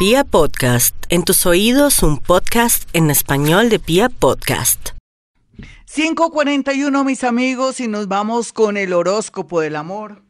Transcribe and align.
Pia 0.00 0.24
Podcast, 0.24 0.96
en 1.10 1.24
tus 1.24 1.44
oídos 1.44 2.02
un 2.02 2.16
podcast 2.16 2.88
en 2.94 3.10
español 3.10 3.68
de 3.68 3.78
Pia 3.78 4.08
Podcast. 4.08 4.92
541 5.94 7.04
mis 7.04 7.22
amigos 7.22 7.80
y 7.80 7.86
nos 7.86 8.08
vamos 8.08 8.54
con 8.54 8.78
el 8.78 8.94
horóscopo 8.94 9.60
del 9.60 9.76
amor, 9.76 10.22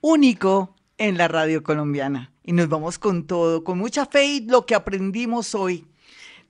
único 0.00 0.74
en 0.98 1.18
la 1.18 1.28
radio 1.28 1.62
colombiana. 1.62 2.32
Y 2.42 2.50
nos 2.50 2.68
vamos 2.68 2.98
con 2.98 3.28
todo, 3.28 3.62
con 3.62 3.78
mucha 3.78 4.06
fe 4.06 4.24
y 4.24 4.40
lo 4.40 4.66
que 4.66 4.74
aprendimos 4.74 5.54
hoy. 5.54 5.86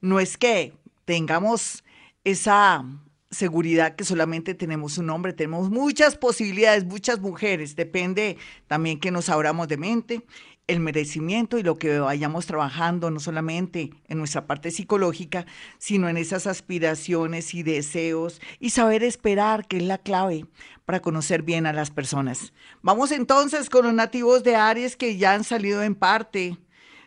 No 0.00 0.18
es 0.18 0.38
que 0.38 0.72
tengamos 1.04 1.84
esa 2.24 2.86
seguridad 3.32 3.96
que 3.96 4.04
solamente 4.04 4.54
tenemos 4.54 4.98
un 4.98 5.10
hombre, 5.10 5.32
tenemos 5.32 5.70
muchas 5.70 6.16
posibilidades, 6.16 6.84
muchas 6.84 7.18
mujeres, 7.20 7.74
depende 7.74 8.36
también 8.68 9.00
que 9.00 9.10
nos 9.10 9.28
abramos 9.28 9.66
de 9.68 9.78
mente 9.78 10.22
el 10.68 10.80
merecimiento 10.80 11.58
y 11.58 11.62
lo 11.62 11.76
que 11.76 11.98
vayamos 11.98 12.46
trabajando, 12.46 13.10
no 13.10 13.18
solamente 13.18 13.90
en 14.06 14.18
nuestra 14.18 14.46
parte 14.46 14.70
psicológica, 14.70 15.44
sino 15.78 16.08
en 16.08 16.16
esas 16.16 16.46
aspiraciones 16.46 17.54
y 17.54 17.62
deseos 17.62 18.40
y 18.60 18.70
saber 18.70 19.02
esperar, 19.02 19.66
que 19.66 19.78
es 19.78 19.82
la 19.82 19.98
clave 19.98 20.46
para 20.84 21.00
conocer 21.00 21.42
bien 21.42 21.66
a 21.66 21.72
las 21.72 21.90
personas. 21.90 22.52
Vamos 22.80 23.10
entonces 23.10 23.70
con 23.70 23.84
los 23.84 23.94
nativos 23.94 24.44
de 24.44 24.56
Aries 24.56 24.96
que 24.96 25.16
ya 25.16 25.34
han 25.34 25.44
salido 25.44 25.82
en 25.82 25.94
parte 25.94 26.56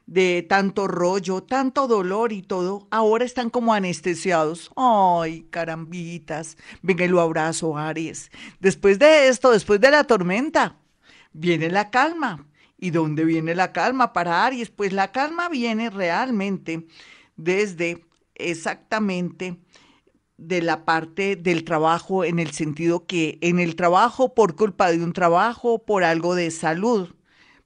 de 0.06 0.46
tanto 0.48 0.88
rollo, 0.88 1.44
tanto 1.44 1.88
dolor 1.88 2.32
y 2.32 2.42
todo, 2.42 2.88
ahora 2.92 3.26
están 3.26 3.50
como 3.50 3.74
anestesiados. 3.74 4.72
Ay, 4.76 5.48
carambitas, 5.50 6.58
venga 6.82 7.06
lo 7.08 7.22
abrazo, 7.22 7.78
Aries. 7.78 8.32
Después 8.60 9.00
de 9.00 9.28
esto, 9.28 9.52
después 9.52 9.80
de 9.82 9.92
la 9.92 10.04
tormenta, 10.04 10.78
viene 11.34 11.70
la 11.70 11.90
calma 11.90 12.46
¿Y 12.78 12.92
dónde 12.92 13.24
viene 13.26 13.56
la 13.56 13.72
calma 13.72 14.14
para 14.14 14.46
Aries? 14.46 14.70
Pues 14.70 14.92
la 14.92 15.12
calma 15.12 15.50
viene 15.50 15.90
realmente 15.90 16.86
desde 17.38 18.06
exactamente 18.36 19.58
de 20.38 20.62
la 20.62 20.84
parte 20.84 21.38
del 21.38 21.64
trabajo 21.64 22.26
en 22.26 22.40
el 22.40 22.52
sentido 22.52 23.06
que 23.06 23.38
en 23.42 23.60
el 23.60 23.78
trabajo 23.78 24.34
por 24.34 24.56
culpa 24.56 24.92
de 24.92 25.02
un 25.02 25.14
trabajo, 25.14 25.86
por 25.86 26.04
algo 26.04 26.36
de 26.36 26.52
salud, 26.52 27.15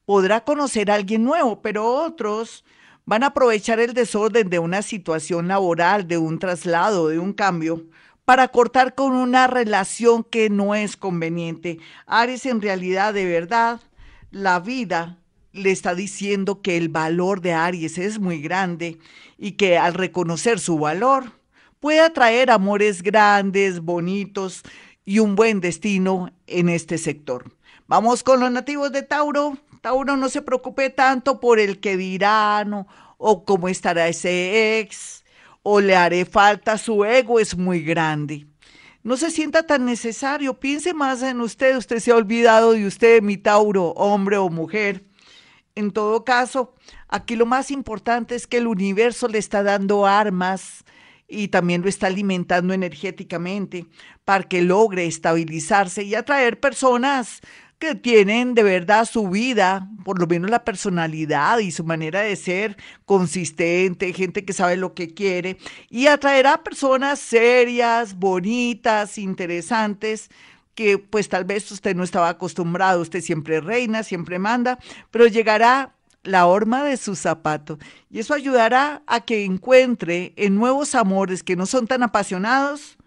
podrá 0.09 0.43
conocer 0.43 0.89
a 0.89 0.95
alguien 0.95 1.23
nuevo, 1.23 1.61
pero 1.61 1.85
otros 1.85 2.65
van 3.05 3.21
a 3.21 3.27
aprovechar 3.27 3.79
el 3.79 3.93
desorden 3.93 4.49
de 4.49 4.57
una 4.57 4.81
situación 4.81 5.47
laboral, 5.47 6.07
de 6.07 6.17
un 6.17 6.39
traslado, 6.39 7.09
de 7.09 7.19
un 7.19 7.31
cambio, 7.31 7.85
para 8.25 8.47
cortar 8.47 8.95
con 8.95 9.13
una 9.13 9.45
relación 9.45 10.23
que 10.23 10.49
no 10.49 10.73
es 10.73 10.97
conveniente. 10.97 11.77
Aries 12.07 12.47
en 12.47 12.59
realidad 12.59 13.13
de 13.13 13.25
verdad 13.25 13.81
la 14.31 14.59
vida 14.59 15.19
le 15.51 15.69
está 15.69 15.93
diciendo 15.93 16.63
que 16.63 16.75
el 16.75 16.89
valor 16.89 17.41
de 17.41 17.53
Aries 17.53 17.99
es 17.99 18.17
muy 18.17 18.41
grande 18.41 18.97
y 19.37 19.51
que 19.51 19.77
al 19.77 19.93
reconocer 19.93 20.59
su 20.59 20.79
valor 20.79 21.33
puede 21.79 21.99
atraer 21.99 22.49
amores 22.49 23.03
grandes, 23.03 23.81
bonitos 23.81 24.63
y 25.05 25.19
un 25.19 25.35
buen 25.35 25.61
destino 25.61 26.31
en 26.47 26.67
este 26.67 26.97
sector. 26.97 27.53
Vamos 27.85 28.23
con 28.23 28.39
los 28.39 28.51
nativos 28.51 28.91
de 28.91 29.03
Tauro. 29.03 29.55
Tauro 29.81 30.17
no 30.17 30.29
se 30.29 30.41
preocupe 30.41 30.89
tanto 30.89 31.39
por 31.39 31.59
el 31.59 31.79
que 31.79 31.97
dirán 31.97 32.85
o, 33.17 33.45
cómo 33.45 33.67
estará 33.67 34.07
ese 34.07 34.79
ex 34.79 35.23
o 35.63 35.81
le 35.81 35.95
haré 35.95 36.25
falta, 36.25 36.77
su 36.77 37.03
ego 37.05 37.39
es 37.39 37.57
muy 37.57 37.81
grande 37.81 38.47
no 39.03 39.17
se 39.17 39.31
sienta 39.31 39.63
tan 39.63 39.85
necesario, 39.85 40.59
piense 40.59 40.93
más 40.93 41.21
en 41.23 41.39
usted, 41.41 41.77
usted 41.77 41.99
se 41.99 42.11
ha 42.11 42.15
olvidado 42.15 42.73
de 42.73 42.85
usted, 42.85 43.21
mi 43.21 43.37
Tauro, 43.37 43.91
hombre 43.91 44.37
o 44.37 44.49
mujer. 44.49 45.05
En 45.75 45.91
todo 45.91 46.25
caso, 46.25 46.75
aquí 47.07 47.35
lo 47.35 47.45
más 47.45 47.71
importante 47.71 48.35
es 48.35 48.45
que 48.45 48.57
el 48.57 48.67
universo 48.67 49.27
le 49.27 49.37
está 49.37 49.63
dando 49.63 50.05
armas 50.05 50.83
y 51.27 51.47
también 51.47 51.81
lo 51.81 51.87
está 51.87 52.07
alimentando 52.07 52.73
energéticamente 52.73 53.85
para 54.25 54.43
que 54.43 54.61
logre 54.61 55.05
estabilizarse 55.05 56.03
y 56.03 56.15
atraer 56.15 56.59
personas 56.59 57.39
que 57.79 57.95
tienen 57.95 58.55
de 58.55 58.63
verdad 58.63 59.05
su 59.05 59.29
vida, 59.29 59.89
por 60.03 60.19
lo 60.19 60.27
menos 60.27 60.51
la 60.51 60.65
personalidad 60.65 61.59
y 61.59 61.71
su 61.71 61.85
manera 61.85 62.21
de 62.21 62.35
ser 62.35 62.77
consistente, 63.05 64.13
gente 64.13 64.43
que 64.43 64.53
sabe 64.53 64.75
lo 64.75 64.93
que 64.93 65.13
quiere, 65.13 65.57
y 65.89 66.07
atraerá 66.07 66.61
personas 66.61 67.19
serias, 67.19 68.15
bonitas, 68.15 69.17
interesantes, 69.17 70.29
que 70.75 70.97
pues 70.97 71.29
tal 71.29 71.45
vez 71.45 71.71
usted 71.71 71.95
no 71.95 72.03
estaba 72.03 72.29
acostumbrado, 72.29 73.01
usted 73.01 73.21
siempre 73.21 73.61
reina, 73.61 74.03
siempre 74.03 74.39
manda, 74.39 74.77
pero 75.09 75.27
llegará 75.27 75.95
la 76.23 76.47
horma 76.47 76.83
de 76.83 76.97
su 76.97 77.15
zapato 77.15 77.79
y 78.09 78.19
eso 78.19 78.33
ayudará 78.33 79.03
a 79.07 79.21
que 79.21 79.45
encuentre 79.45 80.33
en 80.35 80.55
nuevos 80.55 80.95
amores 80.95 81.43
que 81.43 81.55
no 81.55 81.65
son 81.65 81.87
tan 81.87 82.03
apasionados 82.03 82.97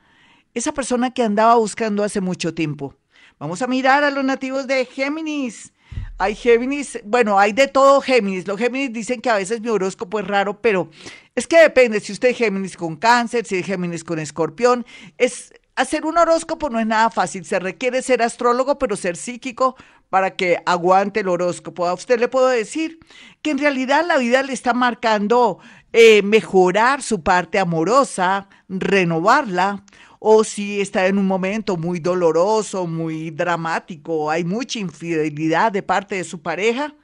esa 0.54 0.72
persona 0.72 1.12
que 1.12 1.22
andaba 1.22 1.54
buscando 1.56 2.04
hace 2.04 2.20
mucho 2.20 2.54
tiempo. 2.54 2.96
Vamos 3.42 3.60
a 3.60 3.66
mirar 3.66 4.04
a 4.04 4.12
los 4.12 4.24
nativos 4.24 4.68
de 4.68 4.84
Géminis. 4.84 5.72
Hay 6.16 6.36
Géminis, 6.36 7.00
bueno, 7.04 7.40
hay 7.40 7.52
de 7.52 7.66
todo 7.66 8.00
Géminis. 8.00 8.46
Los 8.46 8.56
Géminis 8.56 8.92
dicen 8.92 9.20
que 9.20 9.30
a 9.30 9.34
veces 9.34 9.60
mi 9.60 9.68
horóscopo 9.68 10.20
es 10.20 10.28
raro, 10.28 10.62
pero 10.62 10.88
es 11.34 11.48
que 11.48 11.58
depende 11.60 11.98
si 11.98 12.12
usted 12.12 12.28
es 12.28 12.36
Géminis 12.36 12.76
con 12.76 12.94
cáncer, 12.94 13.44
si 13.44 13.56
es 13.56 13.66
Géminis 13.66 14.04
con 14.04 14.20
escorpión. 14.20 14.86
Es, 15.18 15.52
hacer 15.74 16.06
un 16.06 16.18
horóscopo 16.18 16.70
no 16.70 16.78
es 16.78 16.86
nada 16.86 17.10
fácil. 17.10 17.44
Se 17.44 17.58
requiere 17.58 18.00
ser 18.02 18.22
astrólogo, 18.22 18.78
pero 18.78 18.94
ser 18.94 19.16
psíquico 19.16 19.74
para 20.08 20.36
que 20.36 20.62
aguante 20.64 21.18
el 21.18 21.28
horóscopo. 21.28 21.88
A 21.88 21.94
usted 21.94 22.20
le 22.20 22.28
puedo 22.28 22.46
decir 22.46 23.00
que 23.42 23.50
en 23.50 23.58
realidad 23.58 24.04
la 24.06 24.18
vida 24.18 24.44
le 24.44 24.52
está 24.52 24.72
marcando 24.72 25.58
eh, 25.92 26.22
mejorar 26.22 27.02
su 27.02 27.24
parte 27.24 27.58
amorosa, 27.58 28.48
renovarla 28.68 29.82
o 30.24 30.44
si 30.44 30.80
está 30.80 31.08
en 31.08 31.18
un 31.18 31.26
momento 31.26 31.76
muy 31.76 31.98
doloroso, 31.98 32.86
muy 32.86 33.32
dramático, 33.32 34.30
hay 34.30 34.44
mucha 34.44 34.78
infidelidad 34.78 35.72
de 35.72 35.82
parte 35.82 36.14
de 36.14 36.22
su 36.22 36.40
pareja, 36.40 36.94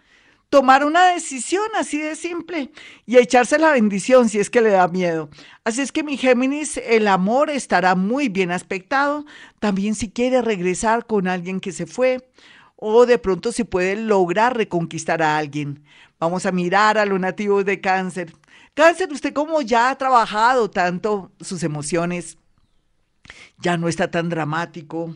tomar 0.49 0.85
una 0.85 1.13
decisión 1.15 1.65
así 1.77 2.01
de 2.01 2.15
simple 2.15 2.71
y 3.07 3.19
echarse 3.19 3.59
la 3.59 3.73
bendición 3.73 4.29
si 4.29 4.39
es 4.39 4.51
que 4.51 4.61
le 4.61 4.71
da 4.71 4.87
miedo. 4.87 5.31
Así 5.65 5.81
es 5.81 5.91
que 5.91 6.05
mi 6.05 6.17
Géminis, 6.17 6.77
el 6.77 7.09
amor 7.09 7.51
estará 7.51 7.97
muy 7.97 8.29
bien 8.29 8.53
aspectado, 8.53 9.27
también 9.59 9.97
si 9.97 10.11
quiere 10.13 10.41
regresar 10.41 11.05
con 11.05 11.27
alguien 11.27 11.59
que 11.59 11.73
se 11.73 11.87
fue 11.87 12.25
o 12.77 13.05
de 13.05 13.19
pronto 13.19 13.51
si 13.51 13.65
puede 13.65 13.97
lograr 13.97 14.57
reconquistar 14.57 15.23
a 15.23 15.39
alguien. 15.39 15.83
Vamos 16.21 16.47
a 16.47 16.53
mirar 16.53 16.99
a 16.99 17.05
los 17.05 17.19
nativos 17.19 17.65
de 17.65 17.81
cáncer. 17.81 18.33
Cáncer, 18.75 19.13
usted 19.13 19.33
como 19.33 19.61
ya 19.61 19.91
ha 19.91 19.99
trabajado 19.99 20.71
tanto 20.71 21.33
sus 21.41 21.65
emociones, 21.65 22.39
ya 23.59 23.77
no 23.77 23.89
está 23.89 24.11
tan 24.11 24.29
dramático, 24.29 25.15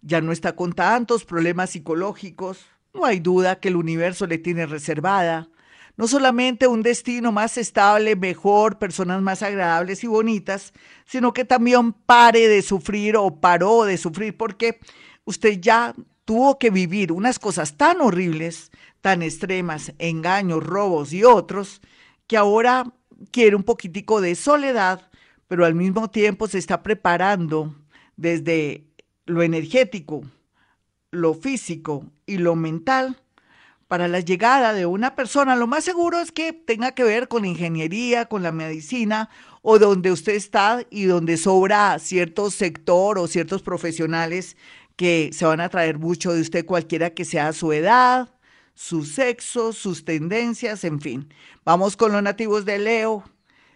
ya 0.00 0.20
no 0.20 0.32
está 0.32 0.56
con 0.56 0.72
tantos 0.72 1.24
problemas 1.24 1.70
psicológicos. 1.70 2.66
No 2.94 3.04
hay 3.04 3.20
duda 3.20 3.60
que 3.60 3.68
el 3.68 3.76
universo 3.76 4.26
le 4.26 4.38
tiene 4.38 4.66
reservada 4.66 5.48
no 5.96 6.08
solamente 6.08 6.66
un 6.66 6.82
destino 6.82 7.32
más 7.32 7.58
estable, 7.58 8.16
mejor, 8.16 8.78
personas 8.78 9.20
más 9.22 9.42
agradables 9.42 10.02
y 10.04 10.06
bonitas, 10.06 10.72
sino 11.04 11.32
que 11.32 11.44
también 11.44 11.92
pare 11.92 12.48
de 12.48 12.62
sufrir 12.62 13.16
o 13.16 13.40
paró 13.40 13.84
de 13.84 13.98
sufrir 13.98 14.36
porque 14.36 14.80
usted 15.24 15.60
ya 15.60 15.94
tuvo 16.24 16.58
que 16.58 16.70
vivir 16.70 17.12
unas 17.12 17.38
cosas 17.38 17.76
tan 17.76 18.00
horribles, 18.00 18.70
tan 19.00 19.22
extremas, 19.22 19.92
engaños, 19.98 20.64
robos 20.64 21.12
y 21.12 21.24
otros, 21.24 21.82
que 22.26 22.36
ahora 22.36 22.84
quiere 23.30 23.56
un 23.56 23.62
poquitico 23.62 24.20
de 24.20 24.34
soledad, 24.34 25.10
pero 25.52 25.66
al 25.66 25.74
mismo 25.74 26.08
tiempo 26.08 26.48
se 26.48 26.56
está 26.56 26.82
preparando 26.82 27.74
desde 28.16 28.86
lo 29.26 29.42
energético, 29.42 30.22
lo 31.10 31.34
físico 31.34 32.06
y 32.24 32.38
lo 32.38 32.56
mental 32.56 33.20
para 33.86 34.08
la 34.08 34.20
llegada 34.20 34.72
de 34.72 34.86
una 34.86 35.14
persona. 35.14 35.54
Lo 35.54 35.66
más 35.66 35.84
seguro 35.84 36.20
es 36.20 36.32
que 36.32 36.54
tenga 36.54 36.92
que 36.92 37.04
ver 37.04 37.28
con 37.28 37.42
la 37.42 37.48
ingeniería, 37.48 38.24
con 38.24 38.42
la 38.42 38.50
medicina 38.50 39.28
o 39.60 39.78
donde 39.78 40.10
usted 40.10 40.36
está 40.36 40.86
y 40.88 41.04
donde 41.04 41.36
sobra 41.36 41.98
cierto 41.98 42.50
sector 42.50 43.18
o 43.18 43.26
ciertos 43.26 43.60
profesionales 43.60 44.56
que 44.96 45.32
se 45.34 45.44
van 45.44 45.60
a 45.60 45.68
traer 45.68 45.98
mucho 45.98 46.32
de 46.32 46.40
usted, 46.40 46.64
cualquiera 46.64 47.10
que 47.10 47.26
sea 47.26 47.52
su 47.52 47.74
edad, 47.74 48.30
su 48.72 49.04
sexo, 49.04 49.74
sus 49.74 50.06
tendencias, 50.06 50.84
en 50.84 50.98
fin. 50.98 51.28
Vamos 51.62 51.94
con 51.98 52.10
los 52.10 52.22
nativos 52.22 52.64
de 52.64 52.78
Leo. 52.78 53.24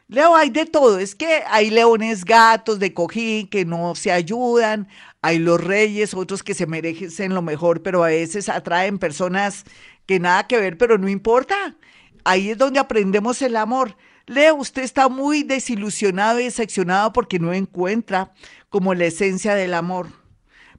Leo, 0.08 0.36
hay 0.36 0.50
de 0.50 0.66
todo. 0.66 0.98
Es 0.98 1.14
que 1.14 1.42
hay 1.48 1.70
leones 1.70 2.24
gatos 2.24 2.78
de 2.78 2.94
cojín 2.94 3.48
que 3.48 3.64
no 3.64 3.94
se 3.96 4.12
ayudan, 4.12 4.88
hay 5.20 5.38
los 5.38 5.62
reyes, 5.62 6.14
otros 6.14 6.42
que 6.42 6.54
se 6.54 6.66
merecen 6.66 7.34
lo 7.34 7.42
mejor, 7.42 7.82
pero 7.82 8.04
a 8.04 8.08
veces 8.08 8.48
atraen 8.48 8.98
personas 8.98 9.64
que 10.06 10.20
nada 10.20 10.46
que 10.46 10.58
ver, 10.58 10.78
pero 10.78 10.96
no 10.98 11.08
importa. 11.08 11.76
Ahí 12.24 12.50
es 12.50 12.58
donde 12.58 12.78
aprendemos 12.78 13.42
el 13.42 13.56
amor. 13.56 13.96
Leo, 14.26 14.56
usted 14.56 14.82
está 14.82 15.08
muy 15.08 15.42
desilusionado 15.42 16.40
y 16.40 16.44
decepcionado 16.44 17.12
porque 17.12 17.38
no 17.38 17.52
encuentra 17.52 18.32
como 18.68 18.94
la 18.94 19.06
esencia 19.06 19.54
del 19.54 19.74
amor. 19.74 20.08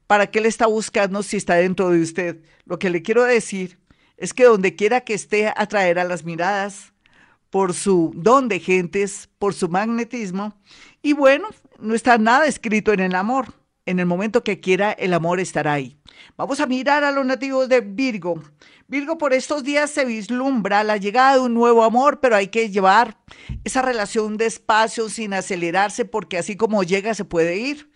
¿Para 0.08 0.28
qué 0.28 0.40
le 0.40 0.48
está 0.48 0.68
buscando 0.68 1.24
si 1.24 1.38
está 1.38 1.56
dentro 1.56 1.90
de 1.90 2.02
usted? 2.02 2.42
Lo 2.66 2.80
que 2.80 2.90
le 2.90 3.02
quiero 3.02 3.24
decir 3.24 3.80
es 4.16 4.34
que 4.34 4.46
donde 4.46 4.76
quiera 4.76 5.02
que 5.02 5.14
esté, 5.14 5.48
atraerá 5.48 6.06
las 6.06 6.24
miradas, 6.24 6.94
por 7.50 7.74
su 7.74 8.12
don 8.16 8.48
de 8.48 8.60
gentes, 8.60 9.30
por 9.40 9.54
su 9.54 9.70
magnetismo. 9.70 10.60
Y 11.02 11.14
bueno, 11.14 11.48
no 11.80 11.96
está 11.96 12.18
nada 12.18 12.46
escrito 12.46 12.94
en 12.94 13.00
el 13.00 13.16
amor. 13.16 13.54
En 13.86 14.00
el 14.00 14.06
momento 14.06 14.44
que 14.44 14.60
quiera, 14.60 14.92
el 14.92 15.14
amor 15.14 15.40
estará 15.40 15.74
ahí. 15.74 15.98
Vamos 16.36 16.60
a 16.60 16.68
mirar 16.68 17.06
a 17.06 17.12
los 17.12 17.26
nativos 17.26 17.70
de 17.70 17.80
Virgo. 17.80 18.44
Virgo, 18.90 19.18
por 19.18 19.34
estos 19.34 19.64
días 19.64 19.92
se 19.92 20.04
vislumbra 20.04 20.84
la 20.84 20.98
llegada 20.98 21.36
de 21.36 21.40
un 21.40 21.54
nuevo 21.54 21.84
amor, 21.84 22.20
pero 22.20 22.36
hay 22.36 22.48
que 22.48 22.70
llevar 22.70 23.18
esa 23.64 23.82
relación 23.82 24.36
despacio, 24.36 25.08
sin 25.08 25.34
acelerarse, 25.34 26.04
porque 26.04 26.38
así 26.38 26.58
como 26.58 26.84
llega, 26.84 27.14
se 27.14 27.24
puede 27.24 27.58
ir. 27.58 27.90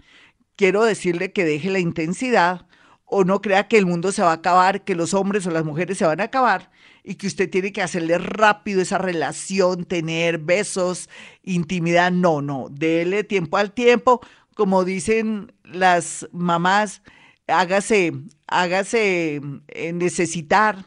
Quiero 0.55 0.83
decirle 0.83 1.33
que 1.33 1.43
deje 1.43 1.69
la 1.69 1.79
intensidad 1.79 2.67
o 3.13 3.25
no 3.25 3.41
crea 3.41 3.67
que 3.67 3.77
el 3.77 3.85
mundo 3.85 4.13
se 4.13 4.21
va 4.21 4.31
a 4.31 4.35
acabar, 4.35 4.85
que 4.85 4.95
los 4.95 5.13
hombres 5.13 5.45
o 5.45 5.51
las 5.51 5.65
mujeres 5.65 5.97
se 5.97 6.05
van 6.05 6.21
a 6.21 6.25
acabar 6.25 6.71
y 7.03 7.15
que 7.15 7.27
usted 7.27 7.49
tiene 7.49 7.73
que 7.73 7.81
hacerle 7.81 8.17
rápido 8.17 8.81
esa 8.81 8.97
relación, 8.97 9.83
tener 9.83 10.37
besos, 10.37 11.09
intimidad. 11.43 12.11
No, 12.11 12.41
no, 12.41 12.67
dele 12.71 13.25
tiempo 13.25 13.57
al 13.57 13.73
tiempo, 13.73 14.21
como 14.55 14.85
dicen 14.85 15.51
las 15.63 16.27
mamás 16.31 17.01
hágase, 17.47 18.13
hágase 18.47 19.41
eh, 19.67 19.93
necesitar, 19.93 20.85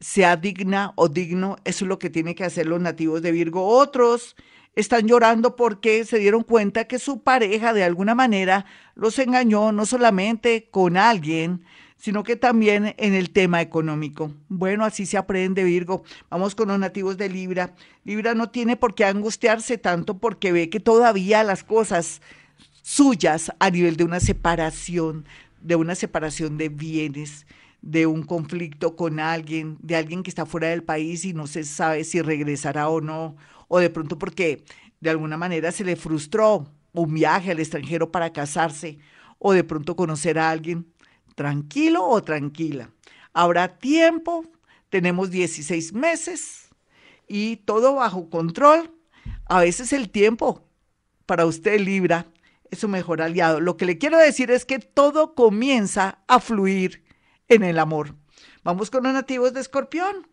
sea 0.00 0.36
digna 0.36 0.94
o 0.96 1.08
digno, 1.08 1.56
eso 1.64 1.84
es 1.84 1.88
lo 1.88 1.98
que 1.98 2.08
tienen 2.08 2.34
que 2.34 2.44
hacer 2.44 2.66
los 2.66 2.80
nativos 2.80 3.20
de 3.20 3.30
Virgo. 3.30 3.66
Otros 3.66 4.36
están 4.74 5.06
llorando 5.06 5.56
porque 5.56 6.04
se 6.04 6.18
dieron 6.18 6.42
cuenta 6.42 6.84
que 6.84 6.98
su 6.98 7.22
pareja 7.22 7.72
de 7.72 7.84
alguna 7.84 8.14
manera 8.14 8.64
los 8.94 9.18
engañó 9.18 9.72
no 9.72 9.86
solamente 9.86 10.68
con 10.70 10.96
alguien, 10.96 11.64
sino 12.02 12.24
que 12.24 12.34
también 12.34 12.94
en 12.96 13.14
el 13.14 13.30
tema 13.30 13.60
económico. 13.60 14.32
Bueno, 14.48 14.84
así 14.84 15.06
se 15.06 15.18
aprende 15.18 15.62
Virgo. 15.62 16.02
Vamos 16.30 16.54
con 16.54 16.68
los 16.68 16.78
nativos 16.78 17.16
de 17.16 17.28
Libra. 17.28 17.74
Libra 18.04 18.34
no 18.34 18.50
tiene 18.50 18.76
por 18.76 18.94
qué 18.94 19.04
angustiarse 19.04 19.78
tanto 19.78 20.18
porque 20.18 20.50
ve 20.50 20.68
que 20.68 20.80
todavía 20.80 21.44
las 21.44 21.62
cosas 21.62 22.20
suyas 22.82 23.52
a 23.60 23.70
nivel 23.70 23.96
de 23.96 24.02
una 24.02 24.18
separación, 24.18 25.26
de 25.60 25.76
una 25.76 25.94
separación 25.94 26.58
de 26.58 26.70
bienes, 26.70 27.46
de 27.82 28.06
un 28.06 28.24
conflicto 28.24 28.96
con 28.96 29.20
alguien, 29.20 29.76
de 29.80 29.94
alguien 29.94 30.24
que 30.24 30.30
está 30.30 30.44
fuera 30.44 30.68
del 30.68 30.82
país 30.82 31.24
y 31.24 31.34
no 31.34 31.46
se 31.46 31.62
sabe 31.62 32.02
si 32.02 32.20
regresará 32.20 32.88
o 32.88 33.00
no, 33.00 33.36
o 33.74 33.80
de 33.80 33.88
pronto 33.88 34.18
porque 34.18 34.66
de 35.00 35.08
alguna 35.08 35.38
manera 35.38 35.72
se 35.72 35.82
le 35.82 35.96
frustró 35.96 36.68
un 36.92 37.14
viaje 37.14 37.52
al 37.52 37.58
extranjero 37.58 38.12
para 38.12 38.30
casarse, 38.30 38.98
o 39.38 39.54
de 39.54 39.64
pronto 39.64 39.96
conocer 39.96 40.38
a 40.38 40.50
alguien, 40.50 40.92
tranquilo 41.34 42.06
o 42.06 42.22
tranquila. 42.22 42.90
Habrá 43.32 43.78
tiempo, 43.78 44.44
tenemos 44.90 45.30
16 45.30 45.94
meses 45.94 46.68
y 47.26 47.56
todo 47.64 47.94
bajo 47.94 48.28
control. 48.28 48.94
A 49.46 49.60
veces 49.60 49.94
el 49.94 50.10
tiempo 50.10 50.68
para 51.24 51.46
usted 51.46 51.80
Libra 51.80 52.26
es 52.70 52.80
su 52.80 52.88
mejor 52.88 53.22
aliado. 53.22 53.58
Lo 53.58 53.78
que 53.78 53.86
le 53.86 53.96
quiero 53.96 54.18
decir 54.18 54.50
es 54.50 54.66
que 54.66 54.80
todo 54.80 55.34
comienza 55.34 56.18
a 56.28 56.40
fluir 56.40 57.04
en 57.48 57.62
el 57.62 57.78
amor. 57.78 58.16
Vamos 58.64 58.90
con 58.90 59.04
los 59.04 59.14
nativos 59.14 59.54
de 59.54 59.60
Escorpión. 59.60 60.28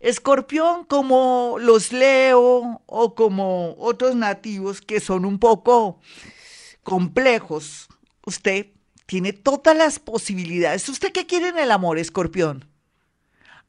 Escorpión, 0.00 0.84
como 0.84 1.56
los 1.58 1.92
Leo 1.92 2.82
o 2.86 3.14
como 3.14 3.74
otros 3.78 4.14
nativos 4.14 4.80
que 4.80 5.00
son 5.00 5.24
un 5.24 5.38
poco 5.38 5.98
complejos, 6.82 7.88
usted 8.26 8.66
tiene 9.06 9.32
todas 9.32 9.76
las 9.76 9.98
posibilidades. 9.98 10.88
¿Usted 10.88 11.12
qué 11.12 11.26
quiere 11.26 11.48
en 11.48 11.58
el 11.58 11.70
amor, 11.70 11.98
Escorpión? 11.98 12.66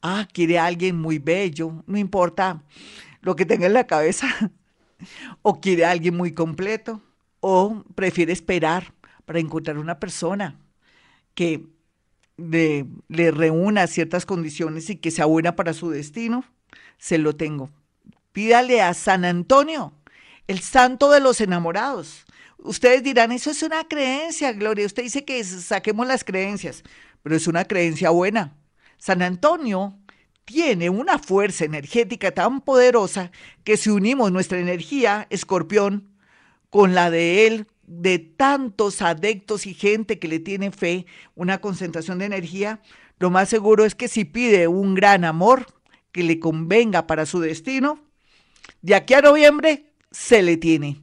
Ah, 0.02 0.28
quiere 0.32 0.58
a 0.58 0.66
alguien 0.66 1.00
muy 1.00 1.18
bello, 1.18 1.82
no 1.86 1.98
importa 1.98 2.62
lo 3.22 3.34
que 3.34 3.46
tenga 3.46 3.66
en 3.66 3.72
la 3.72 3.86
cabeza. 3.86 4.28
o 5.42 5.60
quiere 5.60 5.84
a 5.84 5.90
alguien 5.90 6.16
muy 6.16 6.32
completo 6.32 7.02
o 7.40 7.84
prefiere 7.94 8.32
esperar 8.32 8.92
para 9.24 9.38
encontrar 9.38 9.78
una 9.78 9.98
persona 9.98 10.58
que 11.34 11.66
le 12.36 13.30
reúna 13.30 13.86
ciertas 13.86 14.26
condiciones 14.26 14.90
y 14.90 14.96
que 14.96 15.10
sea 15.10 15.24
buena 15.24 15.56
para 15.56 15.72
su 15.72 15.90
destino, 15.90 16.44
se 16.98 17.18
lo 17.18 17.34
tengo. 17.34 17.70
Pídale 18.32 18.82
a 18.82 18.92
San 18.94 19.24
Antonio, 19.24 19.94
el 20.46 20.60
santo 20.60 21.10
de 21.10 21.20
los 21.20 21.40
enamorados. 21.40 22.26
Ustedes 22.58 23.02
dirán, 23.02 23.32
eso 23.32 23.50
es 23.50 23.62
una 23.62 23.84
creencia, 23.84 24.52
Gloria. 24.52 24.86
Usted 24.86 25.02
dice 25.02 25.24
que 25.24 25.42
saquemos 25.44 26.06
las 26.06 26.24
creencias, 26.24 26.82
pero 27.22 27.36
es 27.36 27.46
una 27.46 27.64
creencia 27.64 28.10
buena. 28.10 28.56
San 28.98 29.22
Antonio 29.22 29.98
tiene 30.44 30.90
una 30.90 31.18
fuerza 31.18 31.64
energética 31.64 32.30
tan 32.30 32.60
poderosa 32.60 33.30
que 33.64 33.76
si 33.76 33.90
unimos 33.90 34.32
nuestra 34.32 34.58
energía, 34.58 35.26
escorpión, 35.30 36.08
con 36.70 36.94
la 36.94 37.10
de 37.10 37.46
él, 37.46 37.66
de 37.86 38.18
tantos 38.18 39.00
adeptos 39.00 39.66
y 39.66 39.74
gente 39.74 40.18
que 40.18 40.28
le 40.28 40.40
tiene 40.40 40.70
fe, 40.70 41.06
una 41.34 41.60
concentración 41.60 42.18
de 42.18 42.26
energía, 42.26 42.80
lo 43.18 43.30
más 43.30 43.48
seguro 43.48 43.84
es 43.84 43.94
que 43.94 44.08
si 44.08 44.24
pide 44.24 44.68
un 44.68 44.94
gran 44.94 45.24
amor 45.24 45.66
que 46.12 46.22
le 46.22 46.38
convenga 46.38 47.06
para 47.06 47.26
su 47.26 47.40
destino, 47.40 48.00
de 48.82 48.94
aquí 48.94 49.14
a 49.14 49.20
noviembre 49.20 49.92
se 50.10 50.42
le 50.42 50.56
tiene. 50.56 51.02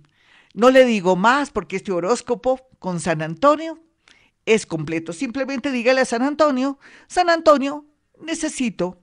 No 0.53 0.69
le 0.69 0.85
digo 0.85 1.15
más 1.15 1.49
porque 1.49 1.77
este 1.77 1.91
horóscopo 1.91 2.59
con 2.79 2.99
San 2.99 3.21
Antonio 3.21 3.79
es 4.45 4.65
completo. 4.65 5.13
Simplemente 5.13 5.71
dígale 5.71 6.01
a 6.01 6.05
San 6.05 6.21
Antonio, 6.21 6.77
San 7.07 7.29
Antonio, 7.29 7.85
necesito 8.21 8.99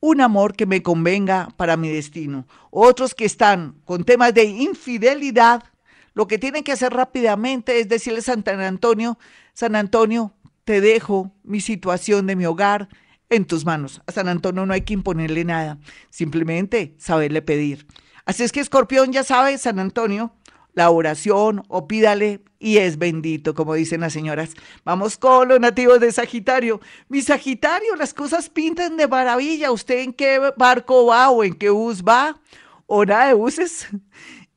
un 0.00 0.20
amor 0.20 0.54
que 0.54 0.66
me 0.66 0.82
convenga 0.82 1.48
para 1.56 1.76
mi 1.76 1.88
destino. 1.88 2.46
Otros 2.70 3.14
que 3.14 3.24
están 3.24 3.80
con 3.84 4.04
temas 4.04 4.32
de 4.34 4.44
infidelidad, 4.44 5.64
lo 6.16 6.26
que 6.26 6.38
tienen 6.38 6.64
que 6.64 6.72
hacer 6.72 6.94
rápidamente 6.94 7.78
es 7.78 7.90
decirle 7.90 8.20
a 8.20 8.22
San 8.22 8.42
Antonio, 8.48 9.18
San 9.52 9.76
Antonio, 9.76 10.32
te 10.64 10.80
dejo 10.80 11.30
mi 11.44 11.60
situación 11.60 12.26
de 12.26 12.34
mi 12.36 12.46
hogar 12.46 12.88
en 13.28 13.44
tus 13.44 13.66
manos. 13.66 14.00
A 14.06 14.12
San 14.12 14.26
Antonio 14.26 14.64
no 14.64 14.72
hay 14.72 14.80
que 14.80 14.94
imponerle 14.94 15.44
nada, 15.44 15.78
simplemente 16.08 16.94
saberle 16.96 17.42
pedir. 17.42 17.86
Así 18.24 18.44
es 18.44 18.50
que 18.50 18.60
Escorpión 18.60 19.12
ya 19.12 19.24
sabe, 19.24 19.58
San 19.58 19.78
Antonio, 19.78 20.32
la 20.72 20.88
oración 20.88 21.62
o 21.68 21.86
pídale 21.86 22.40
y 22.58 22.78
es 22.78 22.96
bendito, 22.96 23.54
como 23.54 23.74
dicen 23.74 24.00
las 24.00 24.14
señoras. 24.14 24.54
Vamos 24.86 25.18
con 25.18 25.48
los 25.48 25.60
nativos 25.60 26.00
de 26.00 26.12
Sagitario. 26.12 26.80
Mi 27.10 27.20
Sagitario, 27.20 27.94
las 27.94 28.14
cosas 28.14 28.48
pintan 28.48 28.96
de 28.96 29.06
maravilla. 29.06 29.70
¿Usted 29.70 29.98
en 29.98 30.14
qué 30.14 30.40
barco 30.56 31.04
va 31.04 31.28
o 31.28 31.44
en 31.44 31.52
qué 31.52 31.68
bus 31.68 32.02
va? 32.02 32.40
¿O 32.86 33.04
nada 33.04 33.26
de 33.26 33.34
buses? 33.34 33.88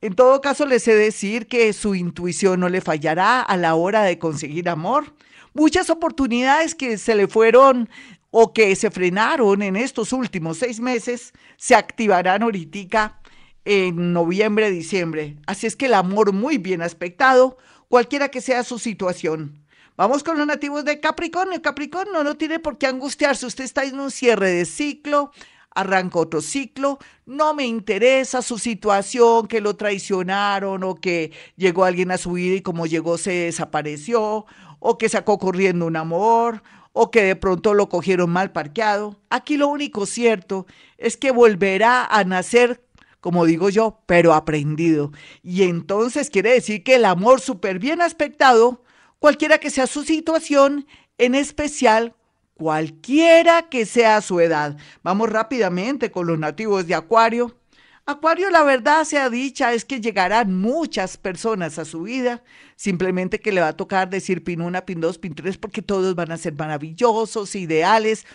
En 0.02 0.14
todo 0.14 0.40
caso, 0.40 0.64
les 0.64 0.82
sé 0.82 0.94
decir 0.94 1.46
que 1.46 1.72
su 1.74 1.94
intuición 1.94 2.60
no 2.60 2.70
le 2.70 2.80
fallará 2.80 3.42
a 3.42 3.56
la 3.58 3.74
hora 3.74 4.02
de 4.02 4.18
conseguir 4.18 4.70
amor. 4.70 5.14
Muchas 5.52 5.90
oportunidades 5.90 6.74
que 6.74 6.96
se 6.96 7.14
le 7.14 7.28
fueron 7.28 7.90
o 8.30 8.54
que 8.54 8.74
se 8.76 8.90
frenaron 8.90 9.60
en 9.60 9.76
estos 9.76 10.14
últimos 10.14 10.58
seis 10.58 10.80
meses 10.80 11.32
se 11.58 11.74
activarán 11.74 12.42
ahorita 12.42 13.20
en 13.66 14.14
noviembre, 14.14 14.70
diciembre. 14.70 15.36
Así 15.46 15.66
es 15.66 15.76
que 15.76 15.86
el 15.86 15.94
amor 15.94 16.32
muy 16.32 16.56
bien 16.56 16.80
aspectado, 16.80 17.58
cualquiera 17.88 18.30
que 18.30 18.40
sea 18.40 18.64
su 18.64 18.78
situación. 18.78 19.62
Vamos 19.98 20.22
con 20.22 20.38
los 20.38 20.46
nativos 20.46 20.86
de 20.86 20.98
Capricornio. 20.98 21.60
Capricornio 21.60 22.24
no 22.24 22.36
tiene 22.36 22.58
por 22.58 22.78
qué 22.78 22.86
angustiarse. 22.86 23.44
Usted 23.44 23.64
está 23.64 23.84
en 23.84 24.00
un 24.00 24.10
cierre 24.10 24.50
de 24.50 24.64
ciclo, 24.64 25.30
arranca 25.74 26.18
otro 26.18 26.40
ciclo. 26.40 26.98
No 27.26 27.54
me 27.54 27.66
interesa 27.66 28.42
su 28.42 28.58
situación, 28.58 29.46
que 29.46 29.60
lo 29.60 29.76
traicionaron 29.76 30.84
o 30.84 30.94
que 30.96 31.32
llegó 31.56 31.84
alguien 31.84 32.10
a 32.10 32.18
su 32.18 32.32
vida 32.32 32.56
y 32.56 32.62
como 32.62 32.86
llegó 32.86 33.18
se 33.18 33.32
desapareció, 33.32 34.46
o 34.78 34.98
que 34.98 35.08
sacó 35.08 35.38
corriendo 35.38 35.86
un 35.86 35.96
amor, 35.96 36.62
o 36.92 37.10
que 37.10 37.22
de 37.22 37.36
pronto 37.36 37.74
lo 37.74 37.88
cogieron 37.88 38.30
mal 38.30 38.52
parqueado. 38.52 39.20
Aquí 39.30 39.56
lo 39.56 39.68
único 39.68 40.06
cierto 40.06 40.66
es 40.98 41.16
que 41.16 41.30
volverá 41.30 42.04
a 42.04 42.24
nacer 42.24 42.82
como 43.20 43.44
digo 43.44 43.68
yo, 43.68 44.00
pero 44.06 44.34
aprendido. 44.34 45.12
Y 45.42 45.64
entonces 45.64 46.30
quiere 46.30 46.52
decir 46.52 46.82
que 46.82 46.96
el 46.96 47.04
amor 47.04 47.40
súper 47.40 47.78
bien 47.78 48.00
aspectado, 48.00 48.82
cualquiera 49.18 49.58
que 49.58 49.70
sea 49.70 49.86
su 49.86 50.04
situación, 50.04 50.86
en 51.18 51.34
especial 51.34 52.14
cualquiera 52.60 53.70
que 53.70 53.86
sea 53.86 54.20
su 54.20 54.38
edad. 54.38 54.76
Vamos 55.02 55.30
rápidamente 55.30 56.10
con 56.10 56.26
los 56.26 56.38
nativos 56.38 56.86
de 56.86 56.94
Acuario. 56.94 57.56
Acuario, 58.04 58.50
la 58.50 58.64
verdad 58.64 59.04
sea 59.04 59.30
dicha, 59.30 59.72
es 59.72 59.86
que 59.86 60.02
llegarán 60.02 60.54
muchas 60.60 61.16
personas 61.16 61.78
a 61.78 61.86
su 61.86 62.02
vida, 62.02 62.44
simplemente 62.76 63.40
que 63.40 63.50
le 63.50 63.62
va 63.62 63.68
a 63.68 63.76
tocar 63.78 64.10
decir 64.10 64.44
pin 64.44 64.60
1, 64.60 64.84
pin 64.84 65.00
2, 65.00 65.16
pin 65.16 65.34
3, 65.34 65.56
porque 65.56 65.80
todos 65.80 66.14
van 66.14 66.32
a 66.32 66.36
ser 66.36 66.52
maravillosos, 66.52 67.54
ideales 67.54 68.26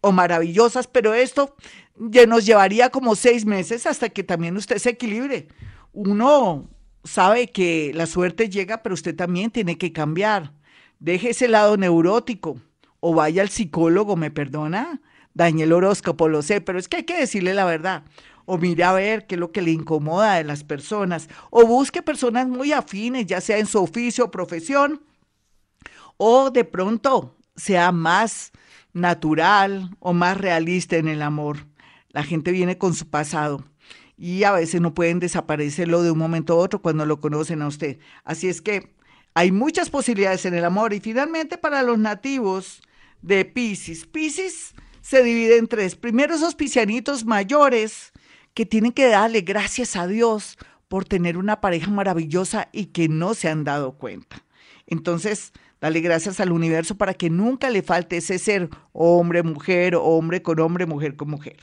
o 0.00 0.10
maravillosas, 0.10 0.88
pero 0.88 1.14
esto 1.14 1.54
ya 1.94 2.26
nos 2.26 2.46
llevaría 2.46 2.90
como 2.90 3.14
seis 3.14 3.46
meses 3.46 3.86
hasta 3.86 4.08
que 4.08 4.24
también 4.24 4.56
usted 4.56 4.78
se 4.78 4.90
equilibre. 4.90 5.46
Uno 5.92 6.68
sabe 7.04 7.52
que 7.52 7.92
la 7.94 8.06
suerte 8.06 8.48
llega, 8.48 8.82
pero 8.82 8.94
usted 8.94 9.14
también 9.14 9.52
tiene 9.52 9.78
que 9.78 9.92
cambiar. 9.92 10.52
Deje 10.98 11.30
ese 11.30 11.46
lado 11.46 11.76
neurótico 11.76 12.60
o 13.00 13.14
vaya 13.14 13.42
al 13.42 13.48
psicólogo, 13.48 14.16
¿me 14.16 14.30
perdona? 14.30 15.00
dañe 15.38 15.62
el 15.62 15.72
horóscopo, 15.72 16.28
lo 16.28 16.42
sé, 16.42 16.60
pero 16.60 16.78
es 16.78 16.88
que 16.88 16.98
hay 16.98 17.02
que 17.04 17.18
decirle 17.18 17.54
la 17.54 17.64
verdad. 17.64 18.02
O 18.44 18.58
mire 18.58 18.82
a 18.82 18.92
ver 18.92 19.26
qué 19.26 19.36
es 19.36 19.38
lo 19.38 19.52
que 19.52 19.62
le 19.62 19.70
incomoda 19.70 20.34
de 20.34 20.44
las 20.44 20.64
personas. 20.64 21.28
O 21.50 21.64
busque 21.64 22.02
personas 22.02 22.48
muy 22.48 22.72
afines, 22.72 23.26
ya 23.26 23.40
sea 23.40 23.58
en 23.58 23.66
su 23.66 23.78
oficio 23.78 24.24
o 24.24 24.30
profesión. 24.30 25.02
O 26.16 26.50
de 26.50 26.64
pronto 26.64 27.36
sea 27.54 27.92
más 27.92 28.50
natural 28.92 29.96
o 30.00 30.12
más 30.12 30.36
realista 30.36 30.96
en 30.96 31.06
el 31.06 31.22
amor. 31.22 31.66
La 32.08 32.24
gente 32.24 32.50
viene 32.50 32.76
con 32.76 32.94
su 32.94 33.08
pasado 33.08 33.64
y 34.16 34.42
a 34.42 34.50
veces 34.52 34.80
no 34.80 34.92
pueden 34.92 35.20
desaparecerlo 35.20 36.02
de 36.02 36.10
un 36.10 36.18
momento 36.18 36.54
a 36.54 36.56
otro 36.56 36.82
cuando 36.82 37.06
lo 37.06 37.20
conocen 37.20 37.62
a 37.62 37.68
usted. 37.68 37.98
Así 38.24 38.48
es 38.48 38.60
que 38.60 38.96
hay 39.34 39.52
muchas 39.52 39.88
posibilidades 39.88 40.44
en 40.46 40.54
el 40.54 40.64
amor 40.64 40.94
y 40.94 41.00
finalmente 41.00 41.58
para 41.58 41.84
los 41.84 41.98
nativos 41.98 42.80
de 43.22 43.44
Pisces. 43.44 44.06
Pisces 44.06 44.74
se 45.00 45.22
divide 45.22 45.56
en 45.56 45.66
tres. 45.66 45.94
Primero 45.96 46.34
esos 46.34 46.54
piscianitos 46.54 47.24
mayores 47.24 48.12
que 48.54 48.66
tienen 48.66 48.92
que 48.92 49.08
darle 49.08 49.42
gracias 49.42 49.96
a 49.96 50.06
Dios 50.06 50.58
por 50.88 51.04
tener 51.04 51.36
una 51.36 51.60
pareja 51.60 51.90
maravillosa 51.90 52.68
y 52.72 52.86
que 52.86 53.08
no 53.08 53.34
se 53.34 53.48
han 53.48 53.64
dado 53.64 53.92
cuenta. 53.92 54.44
Entonces, 54.86 55.52
dale 55.80 56.00
gracias 56.00 56.40
al 56.40 56.52
universo 56.52 56.96
para 56.96 57.14
que 57.14 57.30
nunca 57.30 57.70
le 57.70 57.82
falte 57.82 58.16
ese 58.16 58.38
ser 58.38 58.70
hombre, 58.92 59.42
mujer, 59.42 59.94
hombre 59.94 60.42
con 60.42 60.58
hombre, 60.60 60.86
mujer 60.86 61.16
con 61.16 61.30
mujer. 61.30 61.58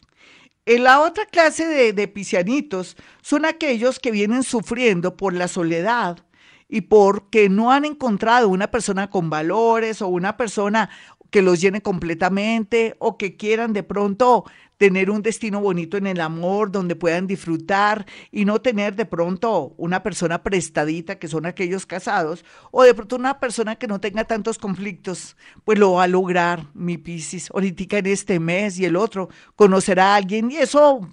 En 0.66 0.84
la 0.84 1.02
otra 1.02 1.26
clase 1.26 1.68
de, 1.68 1.94
de 1.94 2.08
piscianitos 2.08 2.98
son 3.22 3.46
aquellos 3.46 4.00
que 4.00 4.12
vienen 4.12 4.44
sufriendo 4.44 5.18
por 5.18 5.34
la 5.34 5.48
soledad 5.48 6.26
y 6.68 6.82
porque 6.82 7.50
no 7.50 7.72
han 7.72 7.86
encontrado 7.86 8.50
una 8.50 8.72
persona 8.72 9.10
con 9.10 9.30
valores 9.30 10.02
o 10.02 10.08
una 10.08 10.38
persona 10.38 10.90
que 11.36 11.42
los 11.42 11.60
llene 11.60 11.82
completamente 11.82 12.96
o 12.98 13.18
que 13.18 13.36
quieran 13.36 13.74
de 13.74 13.84
pronto 13.84 14.46
tener 14.78 15.12
un 15.12 15.22
destino 15.22 15.60
bonito 15.60 15.98
en 15.98 16.08
el 16.08 16.22
amor, 16.22 16.72
donde 16.72 16.96
puedan 16.96 17.28
disfrutar 17.28 18.06
y 18.32 18.46
no 18.46 18.62
tener 18.62 18.96
de 18.96 19.06
pronto 19.06 19.74
una 19.76 20.02
persona 20.02 20.44
prestadita, 20.44 21.20
que 21.20 21.28
son 21.28 21.46
aquellos 21.46 21.86
casados, 21.86 22.46
o 22.72 22.84
de 22.84 22.94
pronto 22.94 23.18
una 23.18 23.42
persona 23.42 23.76
que 23.76 23.86
no 23.86 24.00
tenga 24.00 24.24
tantos 24.24 24.58
conflictos, 24.58 25.36
pues 25.66 25.78
lo 25.78 25.92
va 25.92 26.04
a 26.04 26.08
lograr, 26.08 26.68
mi 26.74 26.98
Piscis, 26.98 27.52
ahorita 27.52 27.98
en 27.98 28.06
este 28.06 28.40
mes 28.40 28.80
y 28.80 28.86
el 28.86 28.96
otro, 28.96 29.28
conocerá 29.58 30.14
a 30.14 30.16
alguien 30.16 30.50
y 30.52 30.56
eso 30.56 31.06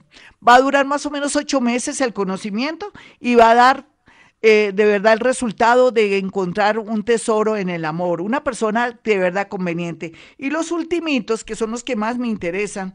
va 0.46 0.54
a 0.54 0.60
durar 0.60 0.86
más 0.86 1.04
o 1.04 1.10
menos 1.10 1.34
ocho 1.34 1.60
meses 1.60 2.00
el 2.00 2.12
conocimiento 2.12 2.92
y 3.18 3.34
va 3.34 3.50
a 3.50 3.54
dar 3.56 3.91
eh, 4.42 4.72
de 4.74 4.84
verdad 4.84 5.12
el 5.12 5.20
resultado 5.20 5.92
de 5.92 6.18
encontrar 6.18 6.78
un 6.78 7.04
tesoro 7.04 7.56
en 7.56 7.68
el 7.68 7.84
amor, 7.84 8.20
una 8.20 8.42
persona 8.42 8.98
de 9.04 9.18
verdad 9.18 9.48
conveniente. 9.48 10.12
Y 10.36 10.50
los 10.50 10.72
ultimitos, 10.72 11.44
que 11.44 11.54
son 11.54 11.70
los 11.70 11.84
que 11.84 11.94
más 11.94 12.18
me 12.18 12.26
interesan, 12.26 12.92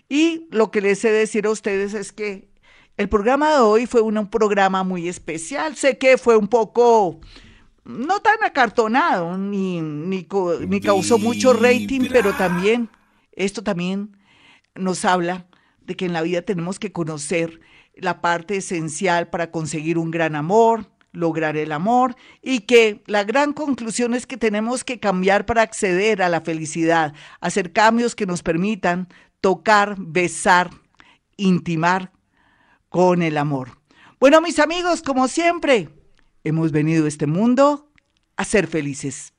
Y 0.09 0.49
lo 0.51 0.71
que 0.71 0.83
les 0.83 1.05
he 1.05 1.11
de 1.11 1.21
decir 1.21 1.47
a 1.47 1.51
ustedes 1.51 1.95
es 1.95 2.13
que 2.13 2.51
el 2.99 3.09
programa 3.09 3.55
de 3.55 3.61
hoy 3.61 3.87
fue 3.87 4.03
un, 4.03 4.29
programa 4.29 4.85
muy 4.85 5.09
especial. 5.09 5.77
Sé 5.77 5.97
que 5.97 6.19
fue 6.19 6.37
un 6.37 6.49
poco 6.49 7.21
no 7.85 8.21
tan 8.21 8.45
acartonado, 8.45 9.39
ni, 9.39 9.81
ni, 9.81 10.27
ni 10.69 10.81
causó 10.81 11.19
mucho 11.19 11.55
rating, 11.55 12.09
pero 12.11 12.35
también, 12.35 12.91
esto 13.33 13.63
también 13.63 14.17
nos 14.75 15.05
habla 15.05 15.47
de 15.81 15.97
que 15.97 16.05
en 16.05 16.13
la 16.13 16.23
vida 16.23 16.43
tenemos 16.43 16.79
que 16.79 16.93
conocer 16.93 17.61
la 17.95 18.21
parte 18.21 18.57
esencial 18.57 19.29
para 19.29 19.51
conseguir 19.51 19.99
un 19.99 20.11
gran 20.11 20.35
amor, 20.35 20.87
lograr 21.13 21.57
el 21.57 21.73
amor 21.73 22.17
y 22.41 22.61
que 22.61 23.03
la 23.07 23.25
gran 23.25 23.53
conclusión 23.53 24.15
es 24.15 24.27
que 24.27 24.37
tenemos 24.37 24.83
que 24.83 24.99
cambiar 24.99 25.47
para 25.47 25.63
acceder 25.63 26.23
a 26.23 26.29
la 26.29 26.41
felicidad, 26.41 27.15
hacer 27.41 27.73
cambios 27.73 28.15
que 28.15 28.27
nos 28.27 28.43
permitan 28.43 29.09
tocar, 29.41 29.97
besar, 29.99 30.71
intimar 31.37 32.13
con 32.89 33.23
el 33.23 33.37
amor. 33.37 33.79
Bueno, 34.19 34.41
mis 34.41 34.59
amigos, 34.59 35.03
como 35.03 35.29
siempre, 35.29 35.89
hemos 36.45 36.73
venido 36.73 37.05
a 37.05 37.09
este 37.09 37.27
mundo 37.27 37.91
a 38.37 38.45
ser 38.45 38.67
felices. 38.67 39.35